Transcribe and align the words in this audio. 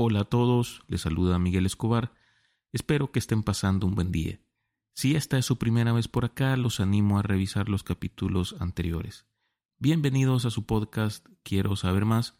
Hola 0.00 0.20
a 0.20 0.24
todos, 0.26 0.84
les 0.86 1.00
saluda 1.00 1.40
Miguel 1.40 1.66
Escobar. 1.66 2.12
Espero 2.70 3.10
que 3.10 3.18
estén 3.18 3.42
pasando 3.42 3.84
un 3.84 3.96
buen 3.96 4.12
día. 4.12 4.38
Si 4.94 5.16
esta 5.16 5.38
es 5.38 5.44
su 5.44 5.58
primera 5.58 5.92
vez 5.92 6.06
por 6.06 6.24
acá, 6.24 6.56
los 6.56 6.78
animo 6.78 7.18
a 7.18 7.22
revisar 7.22 7.68
los 7.68 7.82
capítulos 7.82 8.54
anteriores. 8.60 9.26
Bienvenidos 9.80 10.44
a 10.44 10.50
su 10.50 10.66
podcast 10.66 11.26
Quiero 11.42 11.74
saber 11.74 12.04
más, 12.04 12.38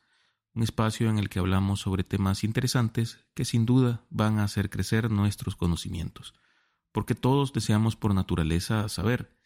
un 0.54 0.62
espacio 0.62 1.10
en 1.10 1.18
el 1.18 1.28
que 1.28 1.40
hablamos 1.40 1.80
sobre 1.80 2.04
temas 2.04 2.44
interesantes 2.44 3.26
que 3.34 3.44
sin 3.44 3.66
duda 3.66 4.04
van 4.08 4.38
a 4.38 4.44
hacer 4.44 4.70
crecer 4.70 5.10
nuestros 5.10 5.56
conocimientos, 5.56 6.34
porque 6.92 7.16
todos 7.16 7.52
deseamos 7.52 7.96
por 7.96 8.14
naturaleza 8.14 8.88
saber. 8.88 9.36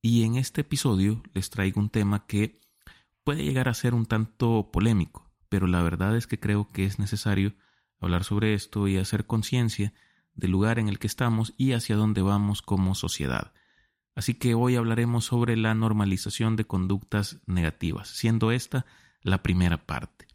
Y 0.00 0.22
en 0.22 0.36
este 0.36 0.60
episodio 0.60 1.24
les 1.34 1.50
traigo 1.50 1.80
un 1.80 1.90
tema 1.90 2.24
que 2.24 2.60
puede 3.24 3.42
llegar 3.42 3.68
a 3.68 3.74
ser 3.74 3.94
un 3.94 4.06
tanto 4.06 4.70
polémico 4.70 5.27
pero 5.48 5.66
la 5.66 5.82
verdad 5.82 6.16
es 6.16 6.26
que 6.26 6.38
creo 6.38 6.68
que 6.72 6.84
es 6.84 6.98
necesario 6.98 7.54
hablar 8.00 8.24
sobre 8.24 8.54
esto 8.54 8.88
y 8.88 8.96
hacer 8.96 9.26
conciencia 9.26 9.92
del 10.34 10.52
lugar 10.52 10.78
en 10.78 10.88
el 10.88 10.98
que 10.98 11.06
estamos 11.06 11.54
y 11.56 11.72
hacia 11.72 11.96
dónde 11.96 12.22
vamos 12.22 12.62
como 12.62 12.94
sociedad. 12.94 13.52
Así 14.14 14.34
que 14.34 14.54
hoy 14.54 14.76
hablaremos 14.76 15.24
sobre 15.24 15.56
la 15.56 15.74
normalización 15.74 16.56
de 16.56 16.64
conductas 16.64 17.40
negativas, 17.46 18.08
siendo 18.08 18.52
esta 18.52 18.86
la 19.22 19.42
primera 19.42 19.86
parte. 19.86 20.26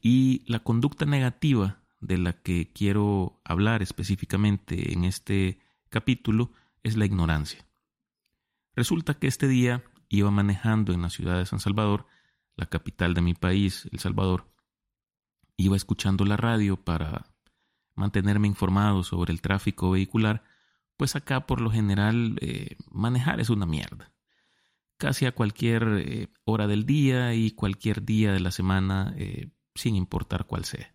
Y 0.00 0.44
la 0.46 0.60
conducta 0.60 1.04
negativa 1.04 1.82
de 2.00 2.18
la 2.18 2.32
que 2.32 2.70
quiero 2.72 3.40
hablar 3.44 3.82
específicamente 3.82 4.92
en 4.92 5.04
este 5.04 5.60
capítulo 5.88 6.52
es 6.82 6.96
la 6.96 7.06
ignorancia. 7.06 7.64
Resulta 8.74 9.14
que 9.14 9.26
este 9.26 9.48
día 9.48 9.84
iba 10.08 10.30
manejando 10.30 10.92
en 10.92 11.02
la 11.02 11.10
ciudad 11.10 11.38
de 11.38 11.46
San 11.46 11.60
Salvador 11.60 12.06
la 12.56 12.66
capital 12.66 13.14
de 13.14 13.22
mi 13.22 13.34
país, 13.34 13.88
El 13.92 13.98
Salvador, 13.98 14.52
iba 15.56 15.76
escuchando 15.76 16.24
la 16.24 16.36
radio 16.36 16.76
para 16.76 17.26
mantenerme 17.94 18.48
informado 18.48 19.02
sobre 19.02 19.32
el 19.32 19.40
tráfico 19.40 19.90
vehicular, 19.90 20.44
pues 20.96 21.16
acá 21.16 21.46
por 21.46 21.60
lo 21.60 21.70
general 21.70 22.38
eh, 22.40 22.76
manejar 22.90 23.40
es 23.40 23.50
una 23.50 23.66
mierda. 23.66 24.12
Casi 24.96 25.26
a 25.26 25.32
cualquier 25.32 25.82
eh, 25.98 26.28
hora 26.44 26.66
del 26.66 26.86
día 26.86 27.34
y 27.34 27.50
cualquier 27.52 28.04
día 28.04 28.32
de 28.32 28.40
la 28.40 28.50
semana, 28.50 29.14
eh, 29.16 29.50
sin 29.74 29.96
importar 29.96 30.46
cuál 30.46 30.64
sea. 30.64 30.94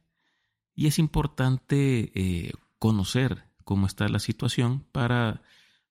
Y 0.75 0.87
es 0.87 0.99
importante 0.99 2.53
conocer 2.77 3.45
cómo 3.63 3.87
está 3.87 4.07
la 4.09 4.19
situación 4.19 4.85
para 4.91 5.41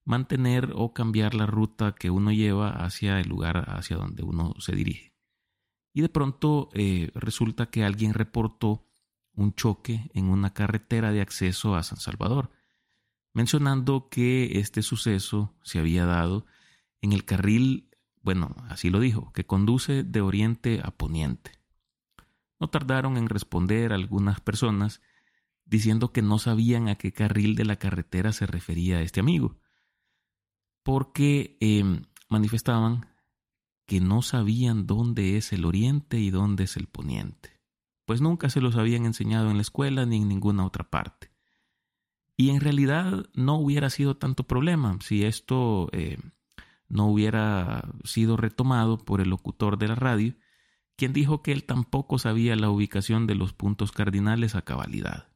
mantener 0.05 0.71
o 0.75 0.93
cambiar 0.93 1.33
la 1.33 1.45
ruta 1.45 1.93
que 1.93 2.09
uno 2.09 2.31
lleva 2.31 2.69
hacia 2.69 3.19
el 3.19 3.27
lugar 3.27 3.69
hacia 3.69 3.97
donde 3.97 4.23
uno 4.23 4.53
se 4.59 4.73
dirige 4.73 5.16
y 5.97 6.01
de 6.01 6.09
pronto 6.09 6.69
eh, 6.73 7.09
resulta 7.15 7.71
que 7.71 7.83
alguien 7.83 8.13
reportó 8.13 8.85
un 9.33 9.55
choque 9.55 10.11
en 10.13 10.29
una 10.29 10.53
carretera 10.53 11.11
de 11.11 11.21
acceso 11.21 11.75
a 11.75 11.81
San 11.81 11.97
Salvador, 11.97 12.51
mencionando 13.33 14.07
que 14.07 14.59
este 14.59 14.83
suceso 14.83 15.55
se 15.63 15.79
había 15.79 16.05
dado 16.05 16.45
en 17.01 17.13
el 17.13 17.25
carril, 17.25 17.89
bueno, 18.21 18.55
así 18.69 18.91
lo 18.91 18.99
dijo, 18.99 19.33
que 19.33 19.47
conduce 19.47 20.03
de 20.03 20.21
oriente 20.21 20.81
a 20.83 20.91
poniente. 20.91 21.53
No 22.59 22.69
tardaron 22.69 23.17
en 23.17 23.27
responder 23.27 23.91
algunas 23.91 24.39
personas 24.39 25.01
diciendo 25.65 26.13
que 26.13 26.21
no 26.21 26.37
sabían 26.37 26.89
a 26.89 26.95
qué 26.99 27.11
carril 27.11 27.55
de 27.55 27.65
la 27.65 27.77
carretera 27.77 28.33
se 28.33 28.45
refería 28.45 29.01
este 29.01 29.19
amigo, 29.19 29.57
porque 30.83 31.57
em, 31.59 32.03
manifestaban 32.29 33.07
que 33.87 34.01
no 34.01 34.21
sabían 34.21 34.85
dónde 34.85 35.37
es 35.37 35.53
el 35.53 35.65
oriente 35.65 36.19
y 36.19 36.29
dónde 36.29 36.65
es 36.65 36.77
el 36.77 36.87
poniente, 36.87 37.59
pues 38.05 38.21
nunca 38.21 38.49
se 38.49 38.61
los 38.61 38.75
habían 38.75 39.05
enseñado 39.05 39.49
en 39.49 39.55
la 39.55 39.61
escuela 39.61 40.05
ni 40.05 40.17
en 40.17 40.27
ninguna 40.27 40.65
otra 40.65 40.89
parte. 40.89 41.31
Y 42.35 42.51
en 42.51 42.59
realidad 42.59 43.25
no 43.33 43.55
hubiera 43.55 43.89
sido 43.89 44.17
tanto 44.17 44.43
problema 44.43 44.99
si 45.01 45.23
esto 45.23 45.89
eh, 45.93 46.19
no 46.89 47.07
hubiera 47.07 47.89
sido 48.03 48.37
retomado 48.37 48.97
por 48.99 49.21
el 49.21 49.29
locutor 49.29 49.77
de 49.77 49.87
la 49.87 49.95
radio, 49.95 50.35
quien 50.97 51.13
dijo 51.13 51.41
que 51.41 51.53
él 51.53 51.63
tampoco 51.63 52.19
sabía 52.19 52.55
la 52.55 52.69
ubicación 52.69 53.25
de 53.25 53.35
los 53.35 53.53
puntos 53.53 53.91
cardinales 53.91 54.55
a 54.55 54.63
cabalidad, 54.63 55.29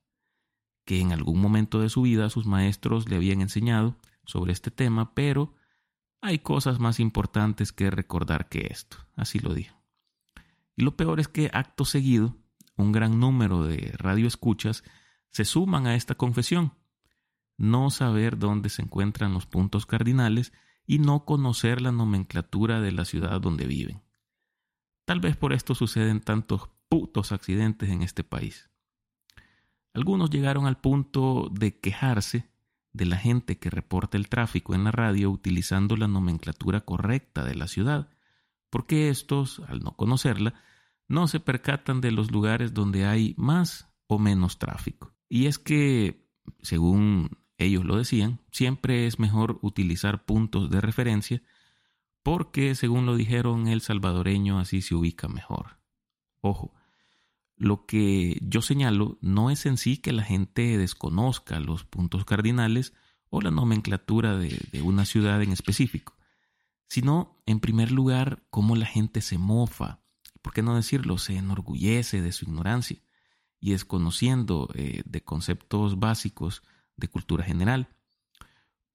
que 0.85 0.99
en 0.99 1.13
algún 1.13 1.39
momento 1.39 1.79
de 1.79 1.89
su 1.89 2.01
vida 2.01 2.29
sus 2.29 2.45
maestros 2.45 3.07
le 3.09 3.15
habían 3.15 3.41
enseñado 3.41 3.95
sobre 4.25 4.51
este 4.51 4.71
tema, 4.71 5.13
pero 5.13 5.53
hay 6.21 6.39
cosas 6.39 6.79
más 6.79 6.99
importantes 6.99 7.71
que 7.71 7.89
recordar 7.89 8.47
que 8.47 8.67
esto, 8.69 8.97
así 9.15 9.39
lo 9.39 9.53
dijo. 9.53 9.81
Y 10.75 10.83
lo 10.83 10.95
peor 10.95 11.19
es 11.19 11.27
que 11.27 11.49
acto 11.51 11.83
seguido, 11.83 12.37
un 12.77 12.91
gran 12.91 13.19
número 13.19 13.63
de 13.63 13.93
radioescuchas 13.97 14.83
se 15.31 15.45
suman 15.45 15.87
a 15.87 15.95
esta 15.95 16.15
confesión. 16.15 16.73
No 17.57 17.89
saber 17.89 18.37
dónde 18.37 18.69
se 18.69 18.81
encuentran 18.81 19.33
los 19.33 19.45
puntos 19.45 19.85
cardinales 19.85 20.53
y 20.85 20.99
no 20.99 21.25
conocer 21.25 21.81
la 21.81 21.91
nomenclatura 21.91 22.81
de 22.81 22.91
la 22.91 23.05
ciudad 23.05 23.41
donde 23.41 23.65
viven. 23.65 24.01
Tal 25.05 25.19
vez 25.19 25.35
por 25.35 25.53
esto 25.53 25.75
suceden 25.75 26.21
tantos 26.21 26.69
putos 26.87 27.31
accidentes 27.31 27.89
en 27.89 28.01
este 28.01 28.23
país. 28.23 28.69
Algunos 29.93 30.29
llegaron 30.29 30.67
al 30.67 30.77
punto 30.77 31.49
de 31.51 31.79
quejarse 31.79 32.50
de 32.93 33.05
la 33.05 33.17
gente 33.17 33.57
que 33.57 33.69
reporta 33.69 34.17
el 34.17 34.29
tráfico 34.29 34.75
en 34.75 34.83
la 34.83 34.91
radio 34.91 35.31
utilizando 35.31 35.95
la 35.95 36.07
nomenclatura 36.07 36.81
correcta 36.81 37.43
de 37.43 37.55
la 37.55 37.67
ciudad, 37.67 38.09
porque 38.69 39.09
estos, 39.09 39.61
al 39.67 39.79
no 39.79 39.95
conocerla, 39.95 40.53
no 41.07 41.27
se 41.27 41.39
percatan 41.39 42.01
de 42.01 42.11
los 42.11 42.31
lugares 42.31 42.73
donde 42.73 43.05
hay 43.05 43.33
más 43.37 43.89
o 44.07 44.19
menos 44.19 44.59
tráfico. 44.59 45.13
Y 45.29 45.47
es 45.47 45.59
que, 45.59 46.29
según 46.61 47.37
ellos 47.57 47.85
lo 47.85 47.97
decían, 47.97 48.39
siempre 48.51 49.07
es 49.07 49.19
mejor 49.19 49.59
utilizar 49.61 50.25
puntos 50.25 50.69
de 50.69 50.81
referencia 50.81 51.41
porque, 52.23 52.75
según 52.75 53.05
lo 53.05 53.15
dijeron, 53.15 53.67
el 53.67 53.81
salvadoreño 53.81 54.59
así 54.59 54.81
se 54.81 54.95
ubica 54.95 55.27
mejor. 55.27 55.79
Ojo, 56.41 56.73
lo 57.61 57.85
que 57.85 58.39
yo 58.41 58.63
señalo 58.63 59.19
no 59.21 59.51
es 59.51 59.67
en 59.67 59.77
sí 59.77 59.97
que 59.97 60.13
la 60.13 60.23
gente 60.23 60.79
desconozca 60.79 61.59
los 61.59 61.83
puntos 61.83 62.25
cardinales 62.25 62.91
o 63.29 63.39
la 63.39 63.51
nomenclatura 63.51 64.35
de, 64.35 64.81
una 64.81 65.05
ciudad 65.05 65.43
en 65.43 65.51
específico, 65.51 66.17
sino, 66.87 67.39
en 67.45 67.59
primer 67.59 67.91
lugar, 67.91 68.43
cómo 68.49 68.75
la 68.75 68.87
gente 68.87 69.21
se 69.21 69.37
mofa, 69.37 70.01
por 70.41 70.53
qué 70.53 70.63
no 70.63 70.75
decirlo, 70.75 71.19
se 71.19 71.37
enorgullece 71.37 72.23
de 72.23 72.31
su 72.31 72.45
ignorancia 72.45 72.97
y 73.59 73.73
desconociendo 73.73 74.67
eh, 74.73 75.03
de 75.05 75.23
conceptos 75.23 75.99
básicos 75.99 76.63
de 76.97 77.09
cultura 77.09 77.43
general. 77.43 77.89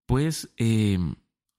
Pues 0.06 0.52
eh, 0.56 0.98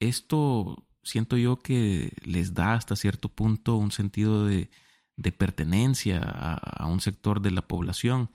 esto 0.02 0.86
siento 1.04 1.38
yo 1.38 1.60
que 1.60 2.12
les 2.26 2.54
da 2.54 2.74
hasta 2.74 2.98
cierto 2.98 3.30
punto 3.30 3.78
un 3.78 3.94
sentido 3.94 4.46
de, 4.46 4.70
de 5.18 5.32
pertenencia 5.32 6.20
a, 6.20 6.86
un 6.86 7.02
sector 7.02 7.42
de 7.42 7.52
la 7.52 7.68
población. 7.68 8.30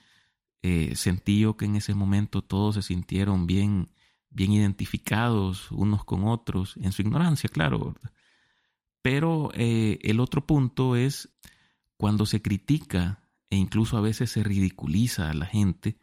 Eh, 0.62 0.94
sentí 0.96 1.40
yo 1.40 1.56
que 1.56 1.64
en 1.64 1.76
ese 1.76 1.94
momento 1.94 2.42
todos 2.42 2.74
se 2.74 2.82
sintieron 2.82 3.46
bien, 3.46 3.88
bien 4.30 4.52
identificados 4.52 5.70
unos 5.70 6.04
con 6.04 6.24
otros, 6.24 6.76
en 6.76 6.92
su 6.92 7.02
ignorancia, 7.02 7.48
claro. 7.48 7.94
Pero 9.00 9.50
eh, 9.54 9.98
el 10.02 10.20
otro 10.20 10.46
punto 10.46 10.96
es 10.96 11.30
cuando 11.96 12.26
se 12.26 12.42
critica 12.42 13.28
e 13.48 13.56
incluso 13.56 13.96
a 13.96 14.00
veces 14.00 14.30
se 14.30 14.42
ridiculiza 14.42 15.30
a 15.30 15.34
la 15.34 15.46
gente 15.46 15.98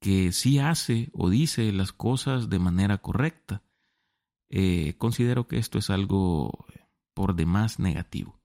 que 0.00 0.30
sí 0.32 0.60
hace 0.60 1.10
o 1.12 1.28
dice 1.28 1.72
las 1.72 1.92
cosas 1.92 2.48
de 2.48 2.60
manera 2.60 2.98
correcta. 2.98 3.62
Eh, 4.48 4.94
considero 4.96 5.48
que 5.48 5.58
esto 5.58 5.78
es 5.78 5.90
algo 5.90 6.66
por 7.14 7.34
demás 7.34 7.80
negativo. 7.80 8.37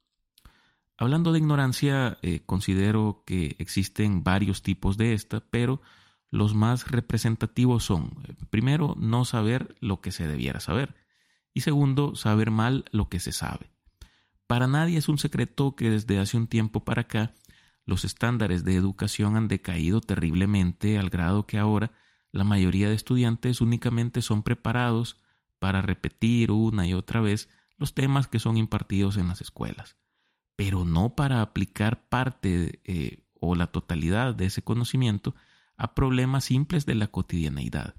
Hablando 0.98 1.32
de 1.32 1.40
ignorancia, 1.40 2.20
eh, 2.22 2.42
considero 2.46 3.24
que 3.26 3.56
existen 3.58 4.24
varios 4.24 4.62
tipos 4.62 4.96
de 4.96 5.14
esta, 5.14 5.40
pero 5.40 5.82
los 6.30 6.54
más 6.54 6.92
representativos 6.92 7.84
son, 7.84 8.24
eh, 8.28 8.36
primero, 8.50 8.96
no 9.00 9.26
saber 9.26 9.76
lo 9.80 10.02
que 10.02 10.12
se 10.12 10.28
debiera 10.28 10.60
saber, 10.60 10.96
y 11.54 11.62
segundo, 11.62 12.16
saber 12.16 12.52
mal 12.52 12.86
lo 12.92 13.10
que 13.10 13.20
se 13.20 13.32
sabe. 13.32 13.72
Para 14.46 14.68
nadie 14.68 15.00
es 15.00 15.10
un 15.10 15.18
secreto 15.18 15.76
que 15.76 15.90
desde 15.90 16.20
hace 16.20 16.38
un 16.38 16.48
tiempo 16.48 16.84
para 16.84 17.02
acá 17.02 17.34
los 17.86 18.06
estándares 18.06 18.64
de 18.64 18.76
educación 18.76 19.36
han 19.36 19.48
decaído 19.48 20.00
terriblemente 20.00 21.00
al 21.00 21.10
grado 21.10 21.48
que 21.48 21.58
ahora 21.58 21.92
la 22.32 22.44
mayoría 22.44 22.88
de 22.88 22.96
estudiantes 22.96 23.62
únicamente 23.62 24.22
son 24.22 24.44
preparados 24.44 25.22
para 25.60 25.82
repetir 25.82 26.52
una 26.52 26.88
y 26.88 26.94
otra 26.94 27.20
vez 27.20 27.50
los 27.78 27.94
temas 27.94 28.28
que 28.28 28.40
son 28.40 28.58
impartidos 28.58 29.18
en 29.18 29.28
las 29.28 29.42
escuelas 29.42 29.98
pero 30.56 30.86
no 30.86 31.16
para 31.16 31.42
aplicar 31.42 32.08
parte 32.08 32.82
eh, 32.84 33.24
o 33.40 33.56
la 33.56 33.68
totalidad 33.68 34.36
de 34.36 34.46
ese 34.46 34.62
conocimiento 34.62 35.36
a 35.76 35.96
problemas 35.96 36.46
simples 36.46 36.86
de 36.86 36.96
la 36.96 37.08
cotidianeidad, 37.08 37.96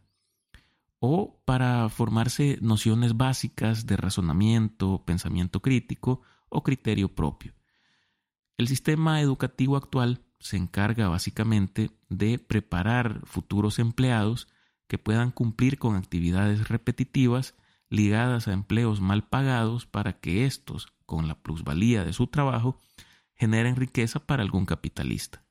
o 1.00 1.42
para 1.44 1.88
formarse 1.88 2.58
nociones 2.62 3.16
básicas 3.16 3.86
de 3.86 3.96
razonamiento, 3.96 5.04
pensamiento 5.04 5.60
crítico 5.60 6.22
o 6.48 6.62
criterio 6.62 7.14
propio. 7.14 7.54
El 8.56 8.68
sistema 8.68 9.20
educativo 9.20 9.76
actual 9.76 10.24
se 10.38 10.56
encarga 10.56 11.08
básicamente 11.08 11.90
de 12.08 12.38
preparar 12.38 13.20
futuros 13.24 13.78
empleados 13.78 14.48
que 14.86 14.98
puedan 14.98 15.30
cumplir 15.30 15.78
con 15.78 15.96
actividades 15.96 16.68
repetitivas 16.68 17.54
ligadas 17.90 18.48
a 18.48 18.52
empleos 18.52 19.00
mal 19.00 19.26
pagados 19.26 19.86
para 19.86 20.20
que 20.20 20.44
éstos, 20.46 20.88
con 21.06 21.28
la 21.28 21.34
plusvalía 21.42 22.04
de 22.04 22.12
su 22.12 22.26
trabajo, 22.26 22.78
generen 23.34 23.76
riqueza 23.76 24.20
para 24.20 24.42
algún 24.42 24.66
capitalista. 24.66 25.44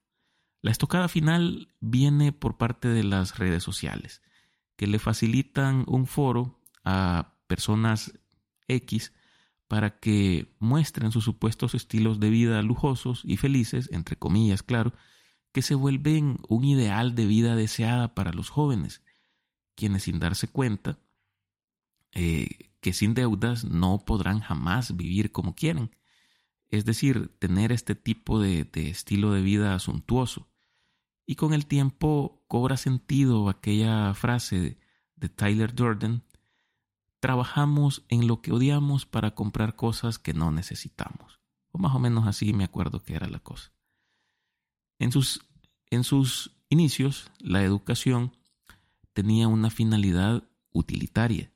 La 0.61 0.71
estocada 0.71 1.07
final 1.07 1.73
viene 1.81 2.31
por 2.31 2.57
parte 2.57 2.87
de 2.87 3.03
las 3.03 3.37
redes 3.37 3.63
sociales, 3.63 4.21
que 4.75 4.87
le 4.87 4.99
facilitan 4.99 5.83
un 5.87 6.07
foro 6.07 6.59
a 6.83 7.35
personas 7.47 8.17
X 8.67 9.13
para 9.67 9.99
que 9.99 10.55
muestren 10.59 11.11
sus 11.11 11.23
supuestos 11.23 11.75
estilos 11.75 12.19
de 12.19 12.29
vida 12.29 12.61
lujosos 12.61 13.21
y 13.25 13.37
felices, 13.37 13.89
entre 13.91 14.15
comillas, 14.15 14.63
claro, 14.63 14.93
que 15.51 15.61
se 15.61 15.75
vuelven 15.75 16.39
un 16.47 16.63
ideal 16.63 17.15
de 17.15 17.25
vida 17.25 17.55
deseada 17.55 18.15
para 18.15 18.33
los 18.33 18.49
jóvenes, 18.49 19.03
quienes 19.75 20.03
sin 20.03 20.19
darse 20.19 20.47
cuenta 20.47 20.99
eh, 22.13 22.71
que 22.83 22.93
sin 22.93 23.13
deudas 23.13 23.63
no 23.63 24.03
podrán 24.05 24.41
jamás 24.41 24.95
vivir 24.95 25.31
como 25.31 25.55
quieren. 25.55 25.95
Es 26.69 26.85
decir, 26.85 27.29
tener 27.39 27.71
este 27.71 27.95
tipo 27.95 28.39
de, 28.39 28.69
estilo 28.73 29.31
de 29.31 29.41
vida 29.41 29.77
suntuoso. 29.79 30.49
Y 31.25 31.35
con 31.35 31.53
el 31.53 31.65
tiempo 31.65 32.43
cobra 32.47 32.75
sentido 32.77 33.47
aquella 33.47 34.13
frase 34.13 34.77
de, 35.15 35.29
Tyler 35.29 35.73
Durden, 35.73 36.23
trabajamos 37.21 38.03
en 38.09 38.27
lo 38.27 38.41
que 38.41 38.51
odiamos 38.51 39.05
para 39.05 39.33
comprar 39.33 39.77
cosas 39.77 40.19
que 40.19 40.33
no 40.33 40.51
necesitamos. 40.51 41.39
O 41.71 41.77
más 41.77 41.95
o 41.95 41.99
menos 41.99 42.27
así 42.27 42.51
me 42.51 42.65
acuerdo 42.65 43.01
que 43.01 43.15
era 43.15 43.27
la 43.29 43.39
cosa. 43.39 43.71
En 44.99 45.13
sus, 45.13 45.45
en 45.89 46.03
sus 46.03 46.51
inicios, 46.67 47.31
la 47.39 47.63
educación 47.63 48.35
tenía 49.13 49.47
una 49.47 49.69
finalidad 49.69 50.43
utilitaria. 50.73 51.52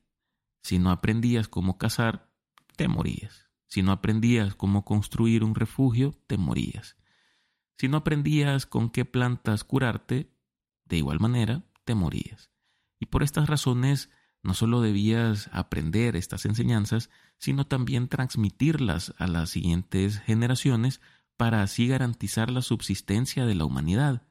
Si 0.68 0.80
no 0.80 0.92
aprendías 0.92 1.48
cómo 1.48 1.78
cazar, 1.78 2.30
te 2.76 2.90
morías. 2.90 3.48
Si 3.68 3.84
no 3.84 3.94
aprendías 3.94 4.54
cómo 4.54 4.84
construir 4.84 5.46
un 5.46 5.56
refugio, 5.56 6.14
te 6.28 6.38
morías. 6.38 6.98
Si 7.78 7.88
no 7.88 7.96
aprendías 7.96 8.66
con 8.66 8.90
qué 8.90 9.06
plantas 9.06 9.64
curarte, 9.64 10.30
de 10.84 10.98
igual 10.98 11.22
manera, 11.22 11.64
te 11.86 11.96
morías. 11.96 12.52
Y 13.00 13.06
por 13.06 13.24
estas 13.24 13.48
razones, 13.48 14.10
no 14.44 14.54
solo 14.54 14.82
debías 14.82 15.50
aprender 15.54 16.18
estas 16.18 16.44
enseñanzas, 16.46 17.10
sino 17.38 17.66
también 17.66 18.10
transmitirlas 18.10 19.14
a 19.20 19.28
las 19.28 19.52
siguientes 19.52 20.20
generaciones 20.20 21.00
para 21.38 21.62
así 21.62 21.88
garantizar 21.88 22.52
la 22.52 22.62
subsistencia 22.62 23.46
de 23.46 23.56
la 23.56 23.64
humanidad. 23.64 24.28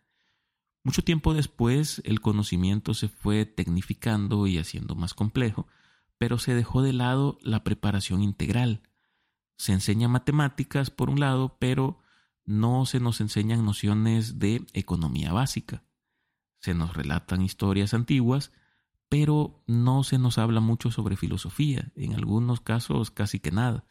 Mucho 0.84 1.00
tiempo 1.00 1.32
después 1.32 2.02
el 2.04 2.20
conocimiento 2.20 2.92
se 2.92 3.08
fue 3.08 3.46
tecnificando 3.46 4.46
y 4.46 4.58
haciendo 4.58 4.96
más 4.96 5.14
complejo, 5.14 5.66
pero 6.18 6.38
se 6.38 6.54
dejó 6.54 6.82
de 6.82 6.92
lado 6.92 7.38
la 7.42 7.64
preparación 7.64 8.22
integral. 8.22 8.82
Se 9.56 9.72
enseña 9.72 10.08
matemáticas 10.08 10.90
por 10.90 11.10
un 11.10 11.20
lado, 11.20 11.56
pero 11.58 12.00
no 12.44 12.86
se 12.86 13.00
nos 13.00 13.20
enseñan 13.20 13.64
nociones 13.64 14.38
de 14.38 14.66
economía 14.72 15.32
básica. 15.32 15.82
Se 16.58 16.74
nos 16.74 16.94
relatan 16.94 17.42
historias 17.42 17.94
antiguas, 17.94 18.52
pero 19.08 19.62
no 19.66 20.04
se 20.04 20.18
nos 20.18 20.38
habla 20.38 20.60
mucho 20.60 20.90
sobre 20.90 21.16
filosofía, 21.16 21.92
en 21.96 22.14
algunos 22.14 22.60
casos 22.60 23.10
casi 23.10 23.40
que 23.40 23.50
nada. 23.50 23.84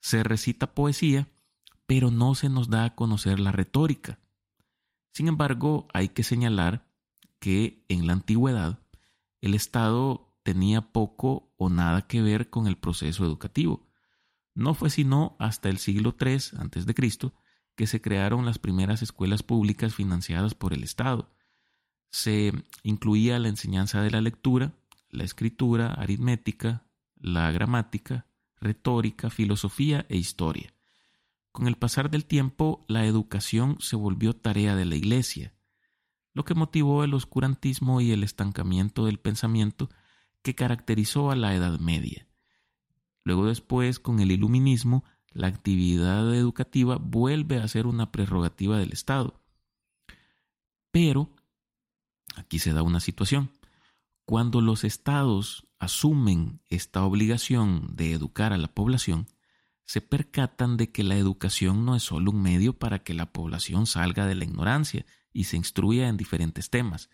Se 0.00 0.22
recita 0.22 0.74
poesía, 0.74 1.28
pero 1.86 2.10
no 2.10 2.34
se 2.34 2.48
nos 2.48 2.70
da 2.70 2.84
a 2.84 2.94
conocer 2.94 3.40
la 3.40 3.52
retórica. 3.52 4.18
Sin 5.12 5.28
embargo, 5.28 5.88
hay 5.92 6.10
que 6.10 6.22
señalar 6.22 6.86
que 7.38 7.84
en 7.88 8.06
la 8.06 8.12
antigüedad 8.12 8.78
el 9.40 9.54
Estado 9.54 10.29
tenía 10.42 10.92
poco 10.92 11.52
o 11.56 11.68
nada 11.68 12.06
que 12.06 12.22
ver 12.22 12.50
con 12.50 12.66
el 12.66 12.76
proceso 12.76 13.24
educativo. 13.24 13.86
No 14.54 14.74
fue 14.74 14.90
sino 14.90 15.36
hasta 15.38 15.68
el 15.68 15.78
siglo 15.78 16.16
III 16.18 16.34
a.C. 16.58 17.32
que 17.76 17.86
se 17.86 18.00
crearon 18.00 18.44
las 18.44 18.58
primeras 18.58 19.02
escuelas 19.02 19.42
públicas 19.42 19.94
financiadas 19.94 20.54
por 20.54 20.72
el 20.72 20.82
Estado. 20.82 21.32
Se 22.10 22.52
incluía 22.82 23.38
la 23.38 23.48
enseñanza 23.48 24.02
de 24.02 24.10
la 24.10 24.20
lectura, 24.20 24.74
la 25.08 25.24
escritura, 25.24 25.94
aritmética, 25.94 26.84
la 27.16 27.50
gramática, 27.52 28.26
retórica, 28.60 29.30
filosofía 29.30 30.06
e 30.08 30.16
historia. 30.16 30.74
Con 31.52 31.66
el 31.66 31.76
pasar 31.76 32.10
del 32.10 32.26
tiempo, 32.26 32.84
la 32.88 33.04
educación 33.04 33.76
se 33.80 33.96
volvió 33.96 34.34
tarea 34.34 34.76
de 34.76 34.84
la 34.84 34.96
Iglesia, 34.96 35.54
lo 36.32 36.44
que 36.44 36.54
motivó 36.54 37.02
el 37.02 37.14
oscurantismo 37.14 38.00
y 38.00 38.12
el 38.12 38.22
estancamiento 38.22 39.04
del 39.04 39.18
pensamiento 39.18 39.90
que 40.42 40.54
caracterizó 40.54 41.30
a 41.30 41.36
la 41.36 41.54
Edad 41.54 41.78
Media. 41.78 42.26
Luego 43.24 43.46
después, 43.46 43.98
con 43.98 44.20
el 44.20 44.32
iluminismo, 44.32 45.04
la 45.32 45.46
actividad 45.46 46.34
educativa 46.34 46.96
vuelve 46.96 47.58
a 47.58 47.68
ser 47.68 47.86
una 47.86 48.10
prerrogativa 48.10 48.78
del 48.78 48.92
Estado. 48.92 49.40
Pero, 50.90 51.30
aquí 52.36 52.58
se 52.58 52.72
da 52.72 52.82
una 52.82 53.00
situación. 53.00 53.50
Cuando 54.24 54.60
los 54.60 54.84
estados 54.84 55.66
asumen 55.78 56.60
esta 56.68 57.04
obligación 57.04 57.96
de 57.96 58.12
educar 58.12 58.52
a 58.52 58.58
la 58.58 58.68
población, 58.68 59.26
se 59.86 60.00
percatan 60.00 60.76
de 60.76 60.92
que 60.92 61.02
la 61.02 61.16
educación 61.16 61.84
no 61.84 61.96
es 61.96 62.04
solo 62.04 62.30
un 62.30 62.40
medio 62.40 62.78
para 62.78 63.00
que 63.00 63.12
la 63.12 63.32
población 63.32 63.86
salga 63.86 64.26
de 64.26 64.36
la 64.36 64.44
ignorancia 64.44 65.04
y 65.32 65.44
se 65.44 65.56
instruya 65.56 66.08
en 66.08 66.16
diferentes 66.16 66.70
temas, 66.70 67.10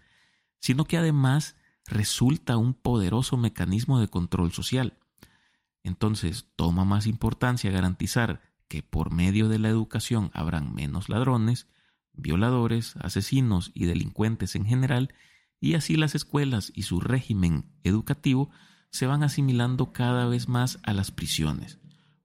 sino 0.58 0.84
que 0.84 0.99
además 0.99 1.56
resulta 1.86 2.56
un 2.56 2.74
poderoso 2.74 3.36
mecanismo 3.36 4.00
de 4.00 4.08
control 4.08 4.52
social. 4.52 4.98
Entonces, 5.82 6.48
toma 6.56 6.84
más 6.84 7.06
importancia 7.06 7.70
garantizar 7.70 8.40
que 8.68 8.82
por 8.82 9.12
medio 9.12 9.48
de 9.48 9.58
la 9.58 9.68
educación 9.68 10.30
habrán 10.34 10.74
menos 10.74 11.08
ladrones, 11.08 11.68
violadores, 12.12 12.96
asesinos 12.96 13.70
y 13.74 13.84
delincuentes 13.84 14.56
en 14.56 14.66
general, 14.66 15.14
y 15.60 15.74
así 15.74 15.96
las 15.96 16.14
escuelas 16.14 16.72
y 16.74 16.82
su 16.82 17.00
régimen 17.00 17.70
educativo 17.84 18.50
se 18.90 19.06
van 19.06 19.22
asimilando 19.22 19.92
cada 19.92 20.26
vez 20.26 20.48
más 20.48 20.78
a 20.82 20.92
las 20.92 21.10
prisiones 21.10 21.78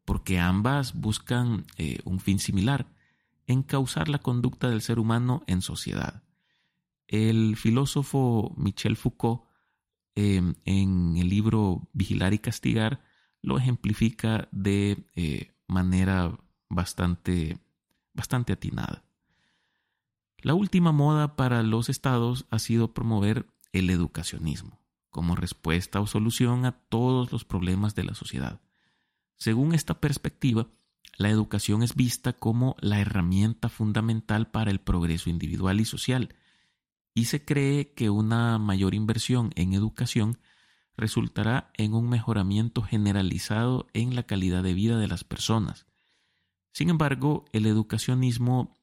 porque 0.05 0.39
ambas 0.39 0.93
buscan 0.93 1.65
eh, 1.77 1.99
un 2.03 2.19
fin 2.19 2.37
similar, 2.37 2.87
encauzar 3.47 4.09
la 4.09 4.17
conducta 4.17 4.69
del 4.69 4.81
ser 4.81 4.99
humano 4.99 5.43
en 5.47 5.61
sociedad. 5.61 6.23
El 7.07 7.55
filósofo 7.55 8.53
Michel 8.57 8.97
Foucault, 8.97 9.43
em, 10.15 10.55
en 10.65 11.17
el 11.17 11.29
libro 11.29 11.87
Vigilar 11.93 12.33
y 12.33 12.39
Castigar, 12.39 13.01
lo 13.41 13.57
ejemplifica 13.57 14.47
de 14.51 15.05
eh, 15.15 15.51
manera 15.67 16.37
bastante, 16.69 17.57
bastante 18.13 18.53
atinada. 18.53 19.03
La 20.39 20.53
última 20.53 20.91
moda 20.91 21.35
para 21.35 21.63
los 21.63 21.89
estados 21.89 22.45
ha 22.49 22.59
sido 22.59 22.93
promover 22.93 23.45
el 23.73 23.89
educacionismo 23.89 24.81
como 25.11 25.35
respuesta 25.35 25.99
o 25.99 26.07
solución 26.07 26.65
a 26.65 26.71
todos 26.71 27.31
los 27.31 27.45
problemas 27.45 27.93
de 27.95 28.05
la 28.05 28.15
sociedad. 28.15 28.61
Según 29.37 29.75
esta 29.75 29.99
perspectiva, 29.99 30.67
la 31.17 31.29
educación 31.29 31.83
es 31.83 31.95
vista 31.95 32.33
como 32.33 32.75
la 32.79 32.99
herramienta 32.99 33.69
fundamental 33.69 34.49
para 34.49 34.71
el 34.71 34.79
progreso 34.79 35.29
individual 35.29 35.81
y 35.81 35.85
social, 35.85 36.33
y 37.13 37.25
se 37.25 37.43
cree 37.43 37.93
que 37.93 38.09
una 38.09 38.57
mayor 38.57 38.93
inversión 38.93 39.51
en 39.55 39.73
educación 39.73 40.39
resultará 40.95 41.71
en 41.77 41.93
un 41.93 42.09
mejoramiento 42.09 42.81
generalizado 42.81 43.87
en 43.93 44.15
la 44.15 44.23
calidad 44.23 44.63
de 44.63 44.73
vida 44.73 44.97
de 44.97 45.07
las 45.07 45.23
personas. 45.23 45.85
Sin 46.73 46.89
embargo, 46.89 47.45
el 47.51 47.65
educacionismo 47.65 48.77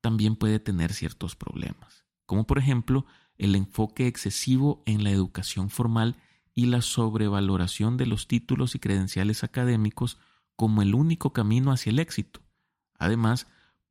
también 0.00 0.36
puede 0.36 0.58
tener 0.58 0.92
ciertos 0.92 1.36
problemas, 1.36 2.04
como 2.26 2.46
por 2.46 2.58
ejemplo 2.58 3.06
el 3.38 3.54
enfoque 3.54 4.06
excesivo 4.06 4.82
en 4.86 5.04
la 5.04 5.10
educación 5.10 5.68
formal 5.70 6.16
y 6.54 6.66
la 6.66 6.80
sobrevaloración 6.80 7.96
de 7.96 8.06
los 8.06 8.28
títulos 8.28 8.74
y 8.74 8.78
credenciales 8.78 9.44
académicos 9.44 10.18
como 10.56 10.80
el 10.80 10.94
único 10.94 11.32
camino 11.32 11.70
hacia 11.70 11.90
el 11.90 11.98
éxito. 11.98 12.40
Además, 12.98 13.46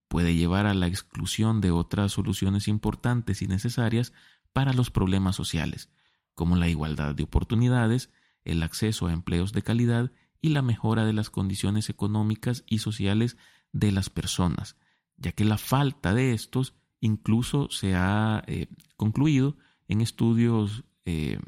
puede 0.08 0.36
llevar 0.36 0.66
a 0.66 0.74
la 0.74 0.88
exclusión 0.88 1.62
de 1.62 1.72
otras 1.72 2.14
soluciones 2.14 2.68
importantes 2.68 3.42
y 3.42 3.48
necesarias 3.48 4.14
para 4.54 4.74
los 4.74 4.92
problemas 4.92 5.36
sociales, 5.36 5.90
como 6.34 6.56
la 6.56 6.70
igualdad 6.70 7.16
de 7.16 7.24
oportunidades, 7.24 8.12
el 8.44 8.64
acceso 8.64 9.08
a 9.08 9.14
empleos 9.14 9.52
de 9.52 9.64
calidad 9.64 10.12
y 10.42 10.50
la 10.50 10.62
mejora 10.62 11.06
de 11.06 11.14
las 11.14 11.30
condiciones 11.30 11.90
económicas 11.90 12.64
y 12.68 12.80
sociales 12.80 13.38
de 13.72 13.92
las 13.92 14.10
personas, 14.10 14.78
ya 15.18 15.32
que 15.32 15.44
la 15.44 15.58
falta 15.58 16.14
de 16.14 16.34
estos 16.34 16.76
incluso 17.00 17.70
se 17.70 17.96
ha 17.96 18.44
eh, 18.48 18.68
concluido 18.96 19.58
en 19.88 20.02
estudios 20.02 20.84
eh, 21.06 21.40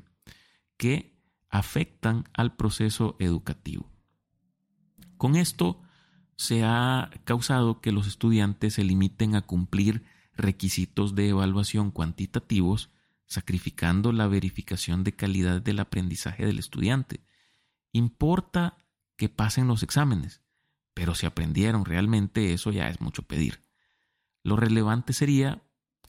que 0.78 1.18
afectan 1.50 2.26
al 2.34 2.56
proceso 2.56 3.16
educativo. 3.20 3.90
Con 5.18 5.36
esto 5.36 5.82
se 6.38 6.64
ha 6.64 7.10
causado 7.26 7.82
que 7.82 7.92
los 7.92 8.08
estudiantes 8.08 8.76
se 8.76 8.84
limiten 8.84 9.36
a 9.36 9.42
cumplir 9.42 10.06
requisitos 10.36 11.16
de 11.16 11.30
evaluación 11.30 11.90
cuantitativos, 11.92 12.92
sacrificando 13.26 14.12
la 14.12 14.28
verificación 14.28 15.04
de 15.04 15.14
calidad 15.14 15.62
del 15.62 15.80
aprendizaje 15.80 16.46
del 16.46 16.60
estudiante. 16.60 17.22
Importa 17.92 18.78
que 19.18 19.30
pasen 19.30 19.68
los 19.68 19.82
exámenes, 19.82 20.42
pero 20.94 21.16
si 21.16 21.26
aprendieron 21.26 21.86
realmente 21.86 22.54
eso 22.54 22.72
ya 22.72 22.88
es 22.88 23.02
mucho 23.02 23.24
pedir. 23.24 23.64
Lo 24.44 24.56
relevante 24.56 25.14
sería 25.14 25.64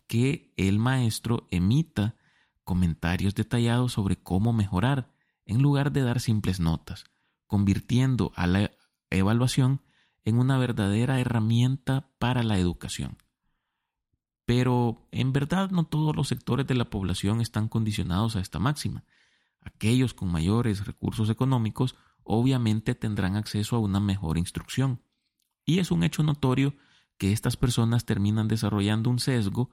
que 0.07 0.53
el 0.57 0.79
maestro 0.79 1.49
emita 1.51 2.17
comentarios 2.65 3.35
detallados 3.35 3.95
sobre 3.95 4.17
cómo 4.17 4.53
mejorar, 4.53 5.11
en 5.47 5.63
lugar 5.63 5.91
de 5.91 6.03
dar 6.03 6.21
simples 6.21 6.61
notas, 6.61 7.05
convirtiendo 7.47 8.33
a 8.37 8.47
la 8.47 8.71
evaluación 9.09 9.81
en 10.29 10.39
una 10.39 10.59
verdadera 10.59 11.21
herramienta 11.21 12.11
para 12.19 12.43
la 12.43 12.59
educación. 12.59 13.17
Pero 14.45 15.09
en 15.11 15.33
verdad 15.33 15.71
no 15.71 15.85
todos 15.85 16.15
los 16.15 16.29
sectores 16.29 16.67
de 16.67 16.75
la 16.75 16.91
población 16.91 17.41
están 17.41 17.69
condicionados 17.69 18.37
a 18.37 18.41
esta 18.41 18.59
máxima. 18.59 19.05
Aquellos 19.61 20.13
con 20.15 20.31
mayores 20.31 20.87
recursos 20.87 21.31
económicos 21.31 21.97
obviamente 22.23 22.95
tendrán 22.95 23.37
acceso 23.37 23.77
a 23.77 23.79
una 23.79 24.01
mejor 24.01 24.37
instrucción. 24.37 25.03
Y 25.65 25.79
es 25.79 25.91
un 25.91 26.03
hecho 26.03 26.23
notorio 26.23 26.75
que 27.17 27.33
estas 27.33 27.57
personas 27.57 28.05
terminan 28.05 28.49
desarrollando 28.49 29.09
un 29.11 29.19
sesgo 29.19 29.71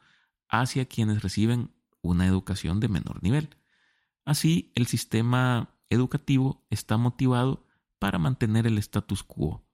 hacia 0.47 0.85
quienes 0.85 1.21
reciben 1.21 1.71
una 2.01 2.25
educación 2.25 2.79
de 2.79 2.87
menor 2.87 3.21
nivel. 3.21 3.57
Así, 4.23 4.71
el 4.75 4.87
sistema 4.87 5.75
educativo 5.89 6.65
está 6.69 6.97
motivado 6.97 7.65
para 7.99 8.19
mantener 8.19 8.67
el 8.67 8.77
status 8.77 9.23
quo, 9.23 9.64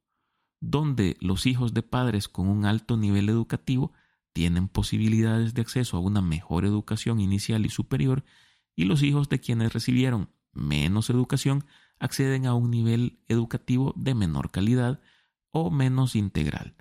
donde 0.61 1.17
los 1.19 1.45
hijos 1.47 1.73
de 1.73 1.83
padres 1.83 2.29
con 2.29 2.47
un 2.47 2.65
alto 2.65 2.95
nivel 2.95 3.27
educativo 3.27 3.91
tienen 4.31 4.69
posibilidades 4.69 5.53
de 5.53 5.61
acceso 5.61 5.97
a 5.97 5.99
una 5.99 6.21
mejor 6.21 6.63
educación 6.63 7.19
inicial 7.19 7.65
y 7.65 7.69
superior 7.69 8.23
y 8.75 8.85
los 8.85 9.03
hijos 9.03 9.27
de 9.27 9.39
quienes 9.39 9.73
recibieron 9.73 10.29
menos 10.53 11.09
educación 11.09 11.65
acceden 11.99 12.45
a 12.45 12.53
un 12.53 12.71
nivel 12.71 13.19
educativo 13.27 13.93
de 13.97 14.15
menor 14.15 14.51
calidad 14.51 15.01
o 15.51 15.69
menos 15.69 16.15
integral. 16.15 16.75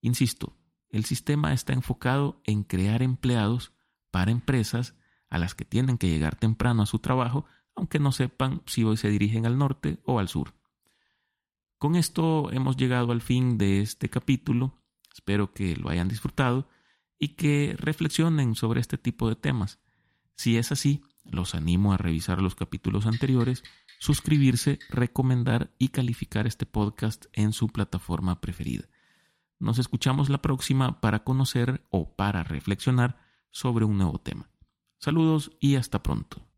Insisto, 0.00 0.56
el 0.88 1.04
sistema 1.04 1.52
está 1.52 1.72
enfocado 1.72 2.40
en 2.44 2.64
crear 2.64 3.02
empleados 3.02 3.72
para 4.10 4.30
empresas 4.30 4.94
a 5.28 5.38
las 5.38 5.54
que 5.54 5.64
tienen 5.64 5.98
que 5.98 6.08
llegar 6.08 6.36
temprano 6.36 6.82
a 6.82 6.86
su 6.86 6.98
trabajo, 6.98 7.44
aunque 7.74 7.98
no 7.98 8.12
sepan 8.12 8.62
si 8.66 8.82
hoy 8.82 8.96
se 8.96 9.10
dirigen 9.10 9.46
al 9.46 9.58
norte 9.58 9.98
o 10.04 10.18
al 10.18 10.28
sur. 10.28 10.54
Con 11.80 11.96
esto 11.96 12.52
hemos 12.52 12.76
llegado 12.76 13.10
al 13.10 13.22
fin 13.22 13.56
de 13.56 13.80
este 13.80 14.10
capítulo. 14.10 14.74
Espero 15.14 15.54
que 15.54 15.76
lo 15.76 15.88
hayan 15.88 16.08
disfrutado 16.08 16.68
y 17.18 17.28
que 17.36 17.74
reflexionen 17.78 18.54
sobre 18.54 18.82
este 18.82 18.98
tipo 18.98 19.30
de 19.30 19.36
temas. 19.36 19.78
Si 20.36 20.58
es 20.58 20.72
así, 20.72 21.00
los 21.24 21.54
animo 21.54 21.94
a 21.94 21.96
revisar 21.96 22.42
los 22.42 22.54
capítulos 22.54 23.06
anteriores, 23.06 23.62
suscribirse, 23.98 24.78
recomendar 24.90 25.74
y 25.78 25.88
calificar 25.88 26.46
este 26.46 26.66
podcast 26.66 27.24
en 27.32 27.54
su 27.54 27.68
plataforma 27.68 28.42
preferida. 28.42 28.84
Nos 29.58 29.78
escuchamos 29.78 30.28
la 30.28 30.42
próxima 30.42 31.00
para 31.00 31.24
conocer 31.24 31.86
o 31.88 32.14
para 32.14 32.44
reflexionar 32.44 33.22
sobre 33.52 33.86
un 33.86 33.96
nuevo 33.96 34.18
tema. 34.18 34.50
Saludos 34.98 35.52
y 35.60 35.76
hasta 35.76 36.02
pronto. 36.02 36.49